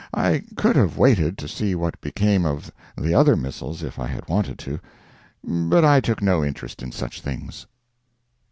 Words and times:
I 0.15 0.41
could 0.57 0.75
have 0.77 0.97
waited 0.97 1.37
to 1.37 1.47
see 1.47 1.75
what 1.75 2.01
became 2.01 2.43
of 2.43 2.71
the 2.97 3.13
other 3.13 3.35
missiles 3.35 3.83
if 3.83 3.99
I 3.99 4.07
had 4.07 4.27
wanted 4.27 4.57
to, 4.57 4.79
but 5.43 5.85
I 5.85 5.99
took 6.01 6.23
no 6.23 6.43
interest 6.43 6.81
in 6.81 6.91
such 6.91 7.21
things. 7.21 7.67